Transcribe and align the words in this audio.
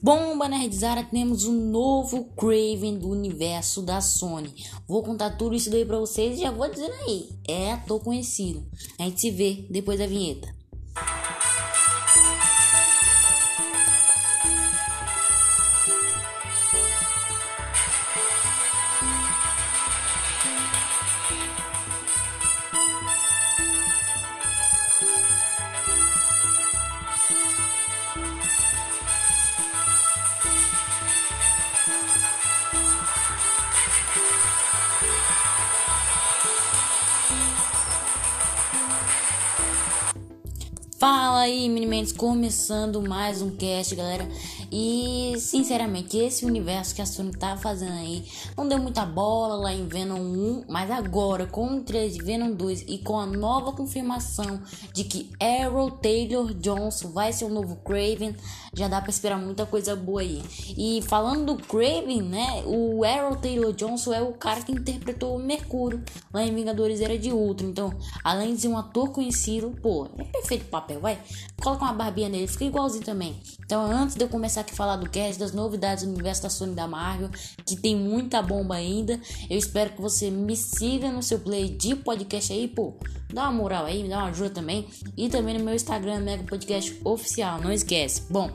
Bomba 0.00 0.48
Nerdzara, 0.48 1.02
temos 1.02 1.44
um 1.44 1.70
novo 1.70 2.26
Craven 2.36 2.98
do 2.98 3.10
universo 3.10 3.82
da 3.82 4.00
Sony. 4.00 4.54
Vou 4.86 5.02
contar 5.02 5.30
tudo 5.30 5.56
isso 5.56 5.70
daí 5.70 5.84
pra 5.84 5.98
vocês 5.98 6.38
e 6.38 6.42
já 6.42 6.52
vou 6.52 6.70
dizendo 6.70 6.92
aí. 7.04 7.28
É 7.48 7.72
ator 7.72 8.00
conhecido. 8.00 8.64
A 8.96 9.02
gente 9.02 9.20
se 9.20 9.30
vê 9.32 9.66
depois 9.68 9.98
da 9.98 10.06
vinheta. 10.06 10.57
Fala 40.98 41.42
aí, 41.42 41.68
Minimentos, 41.68 42.12
começando 42.12 43.00
mais 43.00 43.40
um 43.40 43.52
cast, 43.52 43.94
galera. 43.94 44.28
E, 44.70 45.34
sinceramente, 45.38 46.16
esse 46.16 46.44
universo 46.44 46.94
que 46.94 47.02
a 47.02 47.06
Sony 47.06 47.32
tá 47.32 47.56
fazendo 47.56 47.92
aí 47.92 48.24
não 48.56 48.68
deu 48.68 48.78
muita 48.78 49.04
bola 49.04 49.54
lá 49.54 49.72
em 49.72 49.86
Venom 49.86 50.20
1, 50.20 50.64
mas 50.68 50.90
agora, 50.90 51.46
com 51.46 51.78
o 51.78 51.80
3 51.80 52.14
de 52.14 52.22
Venom 52.22 52.52
2 52.52 52.84
e 52.88 52.98
com 52.98 53.18
a 53.18 53.26
nova 53.26 53.72
confirmação 53.72 54.60
de 54.92 55.04
que 55.04 55.30
Arrow 55.40 55.90
Taylor 55.90 56.52
Johnson 56.54 57.10
vai 57.10 57.32
ser 57.32 57.44
o 57.44 57.48
novo 57.48 57.76
Craven, 57.76 58.34
já 58.74 58.88
dá 58.88 59.00
pra 59.00 59.10
esperar 59.10 59.38
muita 59.38 59.64
coisa 59.66 59.96
boa 59.96 60.20
aí. 60.20 60.42
E 60.76 61.02
falando 61.02 61.54
do 61.54 61.62
Craven, 61.62 62.22
né, 62.22 62.62
o 62.66 63.04
Arrow 63.04 63.36
Taylor 63.36 63.72
Johnson 63.72 64.12
é 64.12 64.22
o 64.22 64.32
cara 64.32 64.62
que 64.62 64.72
interpretou 64.72 65.36
o 65.36 65.38
Mercúrio 65.38 66.02
lá 66.32 66.44
em 66.44 66.54
Vingadores 66.54 67.00
Era 67.00 67.18
de 67.18 67.32
Ultron. 67.32 67.68
Então, 67.68 67.92
além 68.22 68.54
de 68.54 68.60
ser 68.62 68.68
um 68.68 68.76
ator 68.76 69.10
conhecido, 69.10 69.74
pô, 69.82 70.06
é 70.18 70.24
perfeito 70.24 70.66
papel, 70.66 71.00
vai. 71.00 71.18
Coloca 71.60 71.84
uma 71.84 71.92
barbinha 71.92 72.28
nele, 72.28 72.46
fica 72.46 72.64
igualzinho 72.64 73.04
também. 73.04 73.40
Então, 73.64 73.82
antes 73.82 74.16
de 74.16 74.22
eu 74.22 74.28
começar 74.28 74.57
aqui 74.60 74.72
a 74.72 74.76
falar 74.76 74.96
do 74.96 75.08
cast, 75.08 75.38
das 75.38 75.52
novidades 75.52 76.04
do 76.04 76.10
universo 76.10 76.42
da 76.42 76.50
Sony 76.50 76.74
da 76.74 76.86
Marvel, 76.86 77.30
que 77.64 77.76
tem 77.76 77.96
muita 77.96 78.42
bomba 78.42 78.74
ainda, 78.74 79.20
eu 79.48 79.58
espero 79.58 79.90
que 79.90 80.00
você 80.00 80.30
me 80.30 80.56
siga 80.56 81.10
no 81.10 81.22
seu 81.22 81.38
play 81.38 81.68
de 81.68 81.94
podcast 81.96 82.52
aí, 82.52 82.68
pô. 82.68 82.94
Dá 83.32 83.42
uma 83.42 83.52
moral 83.52 83.84
aí, 83.84 84.02
me 84.02 84.08
dá 84.08 84.18
uma 84.18 84.28
ajuda 84.28 84.50
também. 84.50 84.86
E 85.16 85.28
também 85.28 85.58
no 85.58 85.64
meu 85.64 85.74
Instagram, 85.74 86.20
Mega 86.20 86.44
Podcast 86.44 86.98
Oficial, 87.04 87.60
não 87.60 87.70
esquece. 87.70 88.22
Bom, 88.30 88.50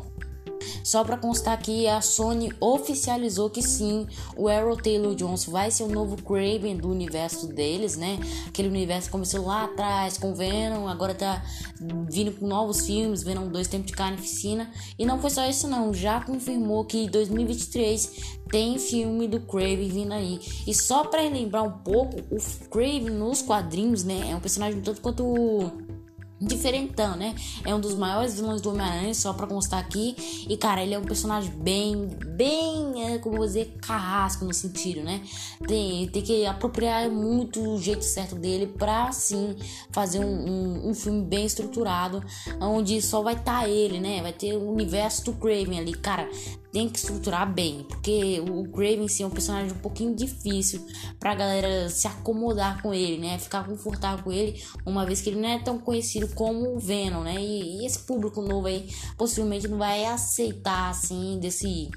só 0.84 1.04
para 1.04 1.18
constar 1.18 1.58
que 1.60 1.88
a 1.88 2.02
Sony 2.02 2.52
oficializou 2.60 3.50
que 3.50 3.62
sim, 3.62 4.08
o 4.36 4.48
Arrow 4.48 4.78
Taylor 4.78 5.16
Johnson 5.16 5.52
vai 5.52 5.72
ser 5.72 5.84
o 5.84 5.88
novo 5.88 6.18
Craven 6.22 6.78
do 6.78 6.90
universo 6.90 7.48
deles, 7.48 7.96
né? 7.96 8.20
Aquele 8.48 8.68
universo 8.68 9.10
começou 9.10 9.46
lá 9.46 9.66
atrás 9.66 10.18
com 10.18 10.34
Venom, 10.34 10.88
agora 10.88 11.14
tá 11.14 11.44
vindo 12.10 12.32
com 12.32 12.48
novos 12.48 12.86
filmes, 12.86 13.24
Venom 13.24 13.48
2 13.48 13.68
Tempo 13.68 13.86
de 13.86 13.94
Carnificina. 13.94 14.72
E 14.98 15.06
não 15.06 15.20
foi 15.20 15.30
só 15.30 15.48
isso 15.48 15.68
não, 15.68 15.94
já 15.94 16.22
confirmou 16.22 16.86
que 16.86 17.10
2023 17.10 18.42
tem 18.50 18.78
filme 18.78 19.28
do 19.28 19.40
Craven 19.40 19.90
vindo 19.90 20.14
aí. 20.14 20.40
E 20.68 20.74
só 20.74 21.04
para 21.06 21.22
lembrar 21.22 21.64
um 21.64 21.72
pouco, 21.72 22.18
o 22.30 22.70
Craven 22.70 23.10
nos 23.10 23.42
quadrinhos, 23.42 24.04
né, 24.04 24.30
é 24.30 24.36
um 24.36 24.40
personagem 24.40 24.82
tanto 24.82 25.02
quanto 25.02 25.72
diferentão, 26.46 27.16
né? 27.16 27.36
É 27.66 27.74
um 27.74 27.80
dos 27.80 27.96
maiores 27.96 28.36
vilões 28.36 28.62
do 28.62 28.70
Homem-Aranha, 28.70 29.14
só 29.14 29.34
pra 29.34 29.48
constar 29.48 29.80
aqui. 29.80 30.16
E, 30.48 30.58
cara, 30.58 30.84
ele 30.84 30.94
é 30.94 31.00
um 31.00 31.04
personagem 31.04 31.52
bem, 31.52 32.08
bem, 32.36 33.14
é, 33.14 33.18
como 33.18 33.38
vou 33.38 33.46
dizer, 33.46 33.76
carrasco 33.82 34.46
no 34.46 34.54
sentido, 34.54 35.02
né? 35.04 35.22
Tem, 35.68 36.08
tem 36.08 36.22
que 36.22 36.46
apropriar 36.46 37.10
muito 37.10 37.62
o 37.62 37.82
jeito 37.82 38.04
certo 38.04 38.36
dele 38.36 38.68
pra, 38.68 39.08
assim, 39.08 39.56
fazer 39.92 40.20
um, 40.20 40.50
um, 40.50 40.90
um 40.90 40.94
filme 40.94 41.24
bem 41.24 41.46
estruturado, 41.46 42.24
onde 42.60 43.02
só 43.02 43.22
vai 43.22 43.34
estar 43.34 43.62
tá 43.62 43.70
ele, 43.70 44.00
né? 44.00 44.22
Vai 44.22 44.34
ter 44.34 44.54
o 44.56 44.72
universo 44.72 45.26
do 45.26 45.34
Craven 45.34 45.80
ali. 45.80 45.94
Cara, 45.94 46.30
tem 46.74 46.90
que 46.90 46.98
estruturar 46.98 47.54
bem, 47.54 47.86
porque 47.88 48.44
o 48.50 48.64
Craven 48.72 49.08
sim 49.08 49.22
é 49.22 49.28
um 49.28 49.30
personagem 49.30 49.72
um 49.72 49.80
pouquinho 49.80 50.16
difícil 50.16 50.84
pra 51.20 51.36
galera 51.36 51.88
se 51.88 52.08
acomodar 52.08 52.82
com 52.82 52.92
ele, 52.92 53.20
né? 53.20 53.38
Ficar 53.38 53.64
confortável 53.64 54.24
com 54.24 54.32
ele, 54.32 54.60
uma 54.84 55.06
vez 55.06 55.22
que 55.22 55.30
ele 55.30 55.40
não 55.40 55.48
é 55.48 55.60
tão 55.60 55.78
conhecido 55.78 56.28
como 56.30 56.76
o 56.76 56.80
Venom, 56.80 57.22
né? 57.22 57.36
E, 57.40 57.82
e 57.82 57.86
esse 57.86 58.00
público 58.00 58.42
novo 58.42 58.66
aí 58.66 58.90
possivelmente 59.16 59.68
não 59.68 59.78
vai 59.78 60.04
aceitar 60.06 60.90
assim 60.90 61.40
desse 61.40 61.92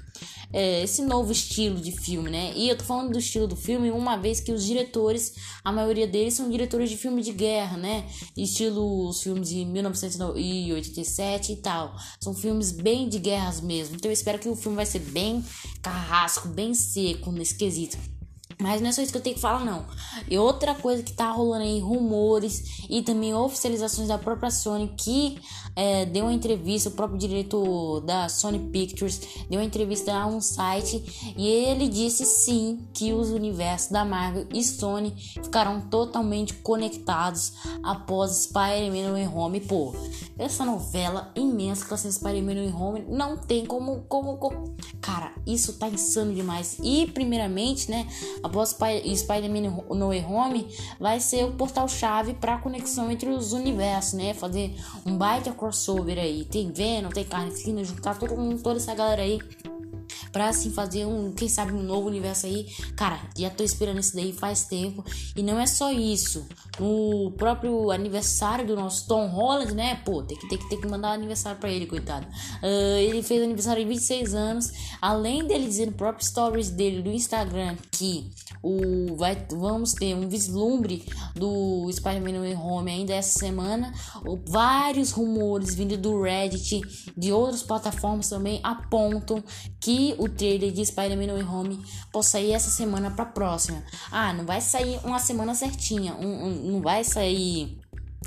é, 0.51 0.83
esse 0.83 1.01
novo 1.01 1.31
estilo 1.31 1.79
de 1.79 1.91
filme, 1.91 2.29
né? 2.29 2.53
E 2.55 2.69
eu 2.69 2.77
tô 2.77 2.83
falando 2.83 3.11
do 3.11 3.19
estilo 3.19 3.47
do 3.47 3.55
filme 3.55 3.91
uma 3.91 4.17
vez 4.17 4.39
que 4.39 4.51
os 4.51 4.65
diretores, 4.65 5.33
a 5.63 5.71
maioria 5.71 6.07
deles 6.07 6.33
são 6.33 6.49
diretores 6.49 6.89
de 6.89 6.97
filme 6.97 7.21
de 7.21 7.31
guerra, 7.31 7.77
né? 7.77 8.05
Estilo 8.35 9.07
os 9.07 9.21
filmes 9.21 9.49
de 9.49 9.65
1987 9.65 11.51
e 11.51 11.55
tal. 11.57 11.95
São 12.19 12.33
filmes 12.33 12.71
bem 12.71 13.09
de 13.09 13.19
guerras 13.19 13.61
mesmo. 13.61 13.95
Então 13.95 14.09
eu 14.09 14.13
espero 14.13 14.39
que 14.39 14.49
o 14.49 14.55
filme 14.55 14.75
vai 14.75 14.85
ser 14.85 14.99
bem 14.99 15.43
carrasco, 15.81 16.47
bem 16.47 16.73
seco 16.73 17.31
nesse 17.31 17.55
quesito. 17.55 18.16
Mas 18.59 18.81
não 18.81 18.89
é 18.89 18.91
só 18.91 19.01
isso 19.01 19.11
que 19.11 19.17
eu 19.17 19.21
tenho 19.21 19.35
que 19.35 19.41
falar, 19.41 19.63
não. 19.63 19.85
E 20.27 20.37
outra 20.37 20.73
coisa 20.73 21.03
que 21.03 21.13
tá 21.13 21.29
rolando 21.29 21.63
aí, 21.63 21.79
rumores 21.79 22.85
e 22.89 23.03
também 23.03 23.33
oficializações 23.33 24.07
da 24.07 24.17
própria 24.17 24.49
Sony, 24.49 24.91
que 24.97 25.37
é, 25.75 26.05
deu 26.05 26.25
uma 26.25 26.33
entrevista, 26.33 26.89
o 26.89 26.93
próprio 26.93 27.19
diretor 27.19 28.01
da 28.01 28.27
Sony 28.27 28.57
Pictures 28.57 29.21
deu 29.47 29.59
uma 29.59 29.65
entrevista 29.65 30.11
a 30.11 30.25
um 30.25 30.41
site 30.41 31.33
e 31.37 31.47
ele 31.47 31.87
disse 31.87 32.25
sim 32.25 32.79
que 32.93 33.13
os 33.13 33.29
universos 33.29 33.91
da 33.91 34.03
Marvel 34.03 34.47
e 34.51 34.63
Sony 34.63 35.13
ficarão 35.43 35.81
totalmente 35.81 36.55
conectados 36.55 37.53
após 37.83 38.47
Spider-Man 38.47 39.11
No 39.11 39.37
Home. 39.37 39.61
Pô, 39.61 39.93
essa 40.39 40.65
novela 40.65 41.31
imensa 41.35 41.83
que 41.83 41.89
tá 41.91 41.97
sendo 41.97 42.13
Spider-Man 42.13 42.55
No 42.55 42.75
Home 42.75 43.05
não 43.07 43.37
tem 43.37 43.63
como, 43.63 44.01
como, 44.09 44.37
como. 44.37 44.75
Cara, 44.99 45.31
isso 45.45 45.73
tá 45.73 45.87
insano 45.87 46.33
demais. 46.33 46.77
E, 46.81 47.05
primeiramente, 47.05 47.91
né? 47.91 48.07
Após 48.47 48.69
Spider-Man 48.69 49.83
No 49.89 50.07
Way 50.07 50.25
Home, 50.25 50.67
vai 50.99 51.19
ser 51.19 51.45
o 51.45 51.51
portal-chave 51.53 52.33
para 52.33 52.55
a 52.55 52.57
conexão 52.57 53.11
entre 53.11 53.29
os 53.29 53.53
universos, 53.53 54.13
né? 54.13 54.33
Fazer 54.33 54.75
um 55.05 55.17
baita 55.17 55.51
crossover 55.51 56.17
aí. 56.17 56.45
Tem 56.45 56.71
Venom, 56.71 57.09
tem 57.09 57.23
Carnificina, 57.23 57.83
juntar 57.83 58.17
todo 58.17 58.35
mundo, 58.35 58.61
toda 58.61 58.77
essa 58.77 58.95
galera 58.95 59.21
aí 59.21 59.39
Pra 60.31 60.49
assim 60.49 60.71
fazer 60.71 61.05
um, 61.05 61.31
quem 61.31 61.47
sabe, 61.47 61.71
um 61.71 61.83
novo 61.83 62.07
universo 62.07 62.45
aí. 62.45 62.67
Cara, 62.95 63.19
já 63.37 63.49
tô 63.49 63.63
esperando 63.63 63.99
isso 63.99 64.15
daí 64.15 64.33
faz 64.33 64.65
tempo. 64.65 65.03
E 65.35 65.43
não 65.43 65.59
é 65.59 65.65
só 65.65 65.91
isso. 65.91 66.45
No 66.79 67.31
próprio 67.37 67.91
aniversário 67.91 68.65
do 68.65 68.75
nosso 68.75 69.07
Tom 69.07 69.27
Holland, 69.27 69.73
né? 69.73 69.95
Pô, 70.05 70.21
tem 70.23 70.37
que, 70.37 70.47
tem 70.47 70.57
que, 70.57 70.69
tem 70.69 70.81
que 70.81 70.87
mandar 70.87 71.11
aniversário 71.11 71.59
pra 71.59 71.69
ele, 71.69 71.85
coitado. 71.85 72.27
Uh, 72.61 72.97
ele 72.99 73.23
fez 73.23 73.43
aniversário 73.43 73.83
de 73.83 73.89
26 73.89 74.33
anos. 74.33 74.71
Além 75.01 75.45
dele 75.45 75.65
dizer 75.65 75.87
no 75.87 75.93
próprio 75.93 76.25
stories 76.25 76.69
dele 76.69 77.01
do 77.01 77.11
Instagram 77.11 77.75
que 77.91 78.29
o, 78.61 79.15
vai, 79.15 79.45
vamos 79.51 79.93
ter 79.93 80.15
um 80.15 80.27
vislumbre 80.27 81.05
do 81.35 81.89
Spider-Man 81.91 82.53
No 82.53 82.61
Home 82.61 82.91
ainda 82.91 83.13
essa 83.13 83.39
semana. 83.39 83.93
Vários 84.47 85.11
rumores 85.11 85.75
vindo 85.75 85.97
do 85.97 86.21
Reddit, 86.21 86.81
de 87.15 87.31
outras 87.31 87.63
plataformas 87.63 88.29
também 88.29 88.59
apontam 88.63 89.43
que 89.79 89.96
o 90.17 90.29
trailer 90.29 90.71
de 90.71 90.85
Spider-Man 90.85 91.27
No 91.27 91.51
Home 91.51 91.79
possa 92.11 92.31
sair 92.31 92.53
essa 92.53 92.69
semana 92.69 93.11
para 93.11 93.25
próxima. 93.25 93.83
Ah, 94.11 94.33
não 94.33 94.45
vai 94.45 94.61
sair 94.61 94.99
uma 95.03 95.19
semana 95.19 95.55
certinha, 95.55 96.13
um, 96.15 96.45
um, 96.45 96.71
não 96.71 96.81
vai 96.81 97.03
sair 97.03 97.77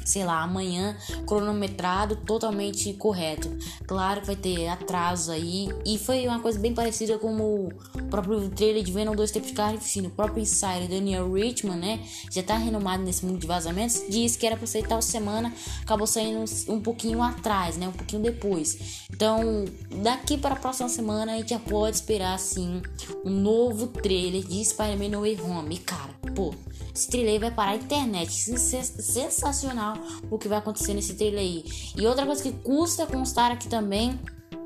sei 0.05 0.25
lá, 0.25 0.43
amanhã 0.43 0.97
cronometrado 1.27 2.17
totalmente 2.17 2.93
correto. 2.95 3.51
Claro 3.87 4.21
que 4.21 4.27
vai 4.29 4.37
ter 4.37 4.69
atraso 4.69 5.31
aí. 5.31 5.69
E 5.85 5.99
foi 5.99 6.27
uma 6.27 6.41
coisa 6.41 6.59
bem 6.59 6.75
parecida 6.75 7.19
com 7.19 7.37
o 7.37 7.69
próprio 8.09 8.49
trailer 8.51 8.83
de 8.83 8.93
Venom 8.93 9.15
2 9.15 9.31
Tempos 9.31 9.51
de 9.51 9.55
Carnificina. 9.55 10.09
O 10.09 10.11
próprio 10.11 10.43
insider 10.43 10.89
Daniel 10.89 11.33
Richman, 11.33 11.77
né? 11.77 12.01
Já 12.31 12.43
tá 12.43 12.57
renomado 12.57 13.03
nesse 13.03 13.25
mundo 13.25 13.39
de 13.39 13.47
vazamentos. 13.47 14.03
Disse 14.09 14.39
que 14.39 14.47
era 14.47 14.57
pra 14.57 14.67
sair 14.67 14.87
tal 14.87 15.03
semana. 15.03 15.53
Acabou 15.83 16.07
saindo 16.07 16.45
um 16.69 16.81
pouquinho 16.81 17.23
atrás, 17.23 17.77
né? 17.77 17.89
Um 17.89 17.93
pouquinho 17.93 18.23
depois. 18.23 19.07
Então, 19.13 19.65
daqui 20.03 20.39
para 20.39 20.55
a 20.55 20.59
próxima 20.59 20.89
semana 20.89 21.33
a 21.33 21.37
gente 21.37 21.51
já 21.51 21.59
pode 21.59 21.97
esperar, 21.97 22.35
assim, 22.35 22.83
um 23.25 23.31
novo 23.31 23.87
trailer 23.89 24.45
de 24.45 24.65
Spider-Man 24.65 25.09
No 25.09 25.21
Way 25.21 25.41
Home. 25.41 25.75
E, 25.75 25.79
cara, 25.79 26.15
pô, 26.35 26.55
esse 26.95 27.09
trailer 27.09 27.41
vai 27.41 27.51
parar 27.51 27.73
a 27.73 27.77
internet. 27.77 28.33
Sensacional 28.33 29.90
o 30.31 30.39
que 30.39 30.49
vai 30.49 30.59
acontecer 30.59 30.95
nesse 30.95 31.15
trailer 31.15 31.41
aí. 31.41 31.65
E 31.97 32.07
outra 32.07 32.27
coisa 32.27 32.43
que 32.43 32.53
custa 32.53 33.07
constar 33.07 33.51
aqui 33.51 33.69
também. 33.69 34.19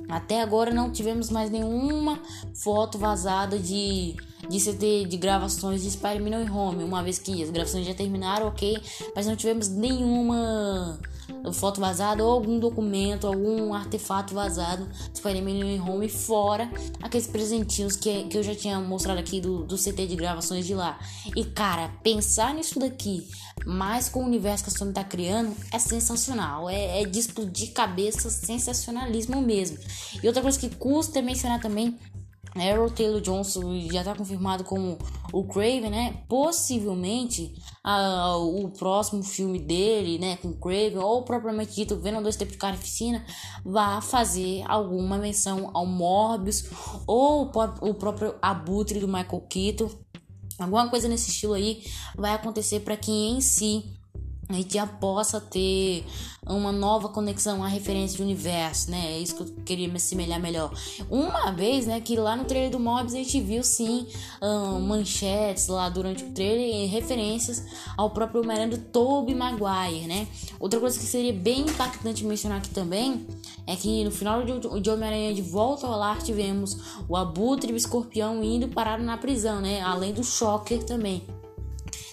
Até 0.08 0.42
agora 0.42 0.72
não 0.72 0.92
tivemos 0.92 1.30
mais 1.30 1.50
nenhuma 1.50 2.18
foto 2.54 2.98
vazada 2.98 3.58
de, 3.58 4.14
de 4.48 4.60
CT 4.60 5.06
de 5.06 5.16
gravações 5.16 5.82
de 5.82 5.90
Spider-Man 5.90 6.44
No 6.44 6.54
Home. 6.56 6.84
Uma 6.84 7.02
vez 7.02 7.18
que 7.18 7.42
as 7.42 7.50
gravações 7.50 7.86
já 7.86 7.94
terminaram, 7.94 8.48
ok. 8.48 8.76
Mas 9.16 9.26
não 9.26 9.34
tivemos 9.34 9.68
nenhuma 9.68 11.00
foto 11.52 11.80
vazada 11.80 12.24
ou 12.24 12.30
algum 12.30 12.58
documento, 12.58 13.26
algum 13.26 13.72
artefato 13.72 14.34
vazado 14.34 14.84
do 14.86 15.16
Spider-Man 15.16 15.82
Home 15.82 16.08
fora 16.08 16.70
aqueles 17.02 17.26
presentinhos 17.26 17.96
que, 17.96 18.24
que 18.24 18.36
eu 18.36 18.42
já 18.42 18.54
tinha 18.54 18.80
mostrado 18.80 19.20
aqui 19.20 19.40
do, 19.40 19.64
do 19.64 19.76
CT 19.76 20.06
de 20.06 20.16
gravações 20.16 20.66
de 20.66 20.74
lá. 20.74 20.98
E 21.36 21.44
cara, 21.44 21.88
pensar 22.02 22.54
nisso 22.54 22.78
daqui, 22.78 23.26
mais 23.64 24.08
com 24.08 24.22
o 24.22 24.26
universo 24.26 24.64
que 24.64 24.70
a 24.70 24.72
Sony 24.72 24.92
tá 24.92 25.04
criando, 25.04 25.54
é 25.72 25.78
sensacional. 25.78 26.68
É, 26.68 27.02
é 27.02 27.04
de 27.04 27.18
explodir 27.18 27.72
cabeça, 27.72 28.28
sensacionalismo 28.30 29.40
mesmo. 29.40 29.78
E 30.22 30.26
outra 30.26 30.42
coisa 30.42 30.58
que 30.58 30.68
custa 30.70 31.22
mencionar 31.22 31.60
também 31.60 31.98
Arrow 32.54 32.88
Taylor 32.90 33.20
Johnson 33.20 33.80
já 33.90 34.00
está 34.00 34.14
confirmado 34.14 34.64
como 34.64 34.96
o 35.32 35.44
Craven, 35.44 35.90
né? 35.90 36.22
Possivelmente 36.28 37.54
uh, 37.84 38.64
o 38.64 38.70
próximo 38.70 39.22
filme 39.22 39.58
dele, 39.58 40.18
né, 40.18 40.36
com 40.36 40.52
Craven, 40.52 40.98
ou 40.98 41.24
propriamente 41.24 41.74
dito 41.74 41.96
Venom 41.96 42.22
2 42.22 42.36
Tempo 42.36 42.52
de 42.52 42.58
Carnificina, 42.58 43.24
vai 43.64 44.00
fazer 44.00 44.62
alguma 44.66 45.18
menção 45.18 45.70
ao 45.74 45.84
Morbius 45.84 46.64
ou 47.06 47.50
o 47.80 47.94
próprio 47.94 48.36
Abutre 48.40 49.00
do 49.00 49.08
Michael 49.08 49.46
Keaton. 49.48 49.90
Alguma 50.58 50.88
coisa 50.88 51.08
nesse 51.08 51.30
estilo 51.30 51.54
aí 51.54 51.82
vai 52.16 52.32
acontecer 52.32 52.80
para 52.80 52.96
que 52.96 53.10
em 53.10 53.40
si 53.40 53.84
a 54.48 54.52
gente 54.52 54.74
já 54.74 54.86
possa 54.86 55.40
ter 55.40 56.04
uma 56.46 56.70
nova 56.70 57.08
conexão 57.08 57.64
à 57.64 57.68
referência 57.68 58.18
de 58.18 58.22
universo, 58.22 58.90
né? 58.90 59.14
É 59.14 59.18
isso 59.18 59.36
que 59.36 59.42
eu 59.42 59.54
queria 59.64 59.88
me 59.88 59.96
assemelhar 59.96 60.38
melhor. 60.38 60.70
Uma 61.08 61.50
vez, 61.50 61.86
né, 61.86 62.00
que 62.00 62.16
lá 62.16 62.36
no 62.36 62.44
trailer 62.44 62.70
do 62.70 62.78
Mobs 62.78 63.14
a 63.14 63.16
gente 63.16 63.40
viu 63.40 63.62
sim 63.62 64.06
um, 64.42 64.80
manchetes 64.80 65.68
lá 65.68 65.88
durante 65.88 66.24
o 66.24 66.30
trailer 66.32 66.90
referências 66.90 67.64
ao 67.96 68.10
próprio 68.10 68.42
Homem-Aranha 68.42 68.76
do 68.76 68.78
Tobey 68.78 69.34
Maguire, 69.34 70.06
né? 70.06 70.28
Outra 70.60 70.78
coisa 70.78 70.98
que 70.98 71.06
seria 71.06 71.32
bem 71.32 71.62
impactante 71.62 72.24
mencionar 72.24 72.58
aqui 72.58 72.70
também 72.70 73.26
é 73.66 73.74
que 73.74 74.04
no 74.04 74.10
final 74.10 74.44
de 74.44 74.90
Homem-Aranha 74.90 75.32
de 75.32 75.42
Volta 75.42 75.86
ao 75.86 75.98
Lar 75.98 76.22
tivemos 76.22 77.00
o 77.08 77.16
Abutre 77.16 77.70
e 77.70 77.74
o 77.74 77.76
Escorpião 77.76 78.44
indo 78.44 78.68
parar 78.68 78.98
na 78.98 79.16
prisão, 79.16 79.60
né? 79.62 79.80
Além 79.80 80.12
do 80.12 80.22
Shocker 80.22 80.84
também. 80.84 81.22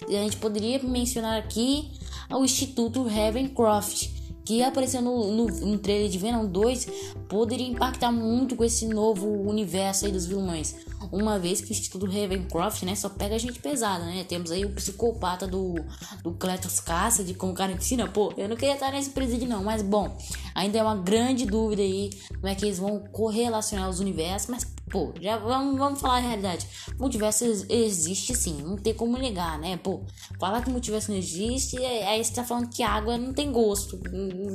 A 0.08 0.12
gente 0.12 0.38
poderia 0.38 0.82
mencionar 0.82 1.38
aqui 1.38 1.92
ao 2.32 2.44
Instituto 2.44 3.04
Ravencroft, 3.04 4.10
que 4.44 4.64
apareceu 4.64 5.02
no, 5.02 5.32
no, 5.32 5.46
no, 5.46 5.78
trailer 5.78 6.10
de 6.10 6.18
Venom 6.18 6.46
2, 6.46 6.88
poderia 7.30 7.68
impactar 7.68 8.12
muito 8.12 8.56
com 8.56 8.64
esse 8.64 8.88
novo 8.88 9.28
universo 9.28 10.06
aí 10.06 10.12
dos 10.12 10.26
vilões. 10.26 10.76
Uma 11.12 11.38
vez 11.38 11.62
que 11.62 11.72
o 11.72 11.74
Instituto 11.74 12.06
Ravencroft, 12.06 12.84
né, 12.84 12.96
só 12.96 13.10
pega 13.10 13.38
gente 13.38 13.60
pesada, 13.60 14.06
né? 14.06 14.24
Temos 14.24 14.50
aí 14.50 14.66
o 14.66 14.70
psicopata 14.72 15.46
do, 15.46 15.76
do 16.24 16.32
Cletus 16.34 16.80
Cassidy 16.80 17.34
com 17.34 17.52
o 17.52 17.54
cara 17.54 17.74
de 17.74 17.80
piscina. 17.80 18.08
Pô, 18.08 18.34
eu 18.38 18.48
não 18.48 18.56
queria 18.56 18.76
estar 18.76 18.92
nesse 18.92 19.10
presídio 19.10 19.48
não, 19.48 19.64
mas 19.64 19.82
bom, 19.82 20.16
ainda 20.56 20.80
é 20.80 20.84
uma 20.84 20.96
grande 20.96 21.46
dúvida 21.46 21.82
aí 21.82 22.10
como 22.30 22.48
é 22.48 22.56
que 22.56 22.66
eles 22.66 22.80
vão 22.80 23.00
correlacionar 23.12 23.90
os 23.90 24.00
universos, 24.00 24.50
mas 24.50 24.66
Pô, 24.92 25.14
já 25.22 25.38
vamos, 25.38 25.78
vamos 25.78 26.02
falar 26.02 26.18
a 26.18 26.20
realidade. 26.20 26.68
Multiverso 27.00 27.46
existe 27.70 28.36
sim, 28.36 28.62
não 28.62 28.76
tem 28.76 28.94
como 28.94 29.18
negar, 29.18 29.58
né? 29.58 29.78
Pô, 29.78 30.02
falar 30.38 30.62
que 30.62 30.70
multiverso 30.70 31.12
não 31.12 31.18
existe, 31.18 31.78
aí 31.78 32.22
você 32.22 32.34
tá 32.34 32.44
falando 32.44 32.70
que 32.70 32.84
água 32.84 33.18
não 33.18 33.34
tem 33.34 33.54
gosto. 33.54 33.98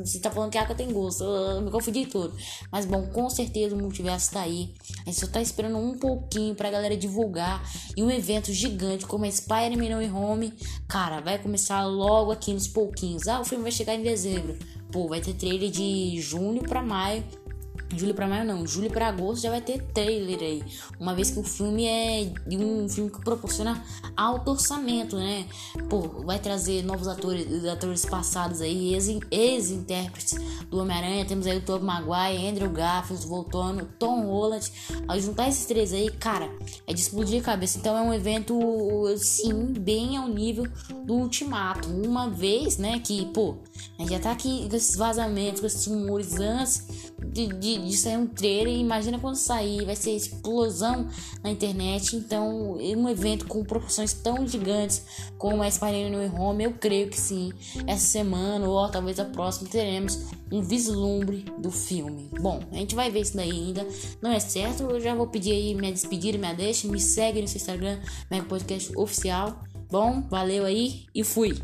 Você 0.04 0.20
tá 0.20 0.30
falando 0.30 0.50
que 0.52 0.58
água 0.58 0.74
tem 0.74 0.92
gosto, 0.92 1.24
eu 1.24 1.62
me 1.62 1.70
confundi 1.70 2.04
tudo. 2.04 2.36
Mas 2.70 2.84
bom, 2.84 3.06
com 3.06 3.30
certeza 3.30 3.74
o 3.74 3.78
multiverso 3.78 4.32
tá 4.32 4.42
aí. 4.42 4.74
A 5.00 5.10
gente 5.10 5.18
só 5.18 5.26
tá 5.26 5.40
esperando 5.40 5.78
um 5.78 5.96
pouquinho 5.96 6.54
pra 6.54 6.70
galera 6.70 6.96
divulgar. 6.96 7.62
E 7.96 8.02
um 8.02 8.10
evento 8.10 8.52
gigante 8.52 9.06
como 9.06 9.24
é 9.24 9.30
Spider-Man 9.30 9.88
No 9.88 10.16
Home, 10.18 10.52
cara, 10.86 11.20
vai 11.20 11.38
começar 11.38 11.82
logo 11.86 12.30
aqui 12.30 12.52
nos 12.52 12.68
pouquinhos. 12.68 13.26
Ah, 13.26 13.40
o 13.40 13.44
filme 13.44 13.62
vai 13.62 13.72
chegar 13.72 13.94
em 13.94 14.02
dezembro. 14.02 14.58
Pô, 14.92 15.08
vai 15.08 15.22
ter 15.22 15.32
trailer 15.32 15.70
de 15.70 16.20
junho 16.20 16.62
pra 16.62 16.82
maio 16.82 17.24
Julho 17.94 18.14
para 18.14 18.26
maio 18.26 18.44
não, 18.44 18.66
julho 18.66 18.90
para 18.90 19.08
agosto 19.08 19.42
já 19.42 19.50
vai 19.50 19.60
ter 19.60 19.80
trailer 19.94 20.40
aí. 20.40 20.64
Uma 20.98 21.14
vez 21.14 21.30
que 21.30 21.38
o 21.38 21.44
filme 21.44 21.84
é 21.84 22.32
um 22.50 22.88
filme 22.88 23.10
que 23.10 23.20
proporciona 23.20 23.82
alto 24.16 24.50
orçamento, 24.50 25.16
né? 25.16 25.46
Pô, 25.88 26.00
vai 26.24 26.38
trazer 26.38 26.82
novos 26.82 27.06
atores, 27.06 27.64
atores 27.64 28.04
passados 28.04 28.60
aí, 28.60 28.94
ex-intérpretes 29.30 30.34
do 30.68 30.78
Homem-Aranha. 30.78 31.24
Temos 31.24 31.46
aí 31.46 31.58
o 31.58 31.60
Tobey 31.60 31.86
Maguire, 31.86 32.48
Andrew 32.48 32.70
Garfield 32.70 33.24
voltando, 33.26 33.88
Tom 33.98 34.26
Holland. 34.26 34.70
Ao 35.06 35.18
juntar 35.20 35.48
esses 35.48 35.64
três 35.66 35.92
aí, 35.92 36.10
cara, 36.10 36.50
é 36.86 36.92
de 36.92 37.00
explodir 37.00 37.40
a 37.40 37.44
cabeça. 37.44 37.78
Então 37.78 37.96
é 37.96 38.02
um 38.02 38.12
evento, 38.12 38.58
sim, 39.16 39.72
bem 39.72 40.16
ao 40.16 40.28
nível 40.28 40.66
do 41.04 41.14
Ultimato. 41.14 41.88
Uma 41.88 42.28
vez, 42.28 42.78
né, 42.78 42.98
que, 42.98 43.26
pô, 43.26 43.56
a 43.96 44.02
gente 44.02 44.10
já 44.10 44.18
tá 44.18 44.32
aqui 44.32 44.68
com 44.68 44.76
esses 44.76 44.96
vazamentos, 44.96 45.60
com 45.60 45.66
esses 45.66 45.86
rumores 45.86 46.34
antes 46.34 47.05
de, 47.36 47.48
de, 47.48 47.78
de 47.78 47.96
sair 47.96 48.16
um 48.16 48.26
trailer. 48.26 48.74
Imagina 48.74 49.18
quando 49.18 49.36
sair, 49.36 49.84
vai 49.84 49.94
ser 49.94 50.12
explosão 50.12 51.06
na 51.42 51.50
internet. 51.50 52.16
Então, 52.16 52.72
um 52.78 53.08
evento 53.08 53.46
com 53.46 53.62
proporções 53.62 54.14
tão 54.14 54.46
gigantes 54.46 55.02
como 55.36 55.62
a 55.62 55.70
Spider-Man 55.70 56.28
no 56.28 56.40
Home, 56.40 56.64
eu 56.64 56.72
creio 56.72 57.10
que 57.10 57.20
sim. 57.20 57.52
Essa 57.86 58.06
semana 58.06 58.66
ou 58.66 58.88
talvez 58.90 59.20
a 59.20 59.26
próxima 59.26 59.68
teremos 59.68 60.26
um 60.50 60.62
vislumbre 60.62 61.44
do 61.58 61.70
filme. 61.70 62.30
Bom, 62.40 62.60
a 62.72 62.76
gente 62.76 62.94
vai 62.94 63.10
ver 63.10 63.20
isso 63.20 63.36
daí 63.36 63.50
ainda. 63.50 63.86
Não 64.22 64.32
é 64.32 64.40
certo, 64.40 64.84
eu 64.84 65.00
já 65.00 65.14
vou 65.14 65.26
pedir 65.26 65.52
aí 65.52 65.74
minha 65.74 65.92
despedida, 65.92 66.38
minha 66.38 66.54
deixa. 66.54 66.88
Me 66.88 67.00
segue 67.00 67.42
no 67.42 67.48
seu 67.48 67.58
Instagram, 67.58 68.00
meu 68.30 68.44
podcast 68.44 68.96
oficial. 68.96 69.62
Bom, 69.90 70.22
valeu 70.28 70.64
aí 70.64 71.06
e 71.14 71.22
fui! 71.22 71.54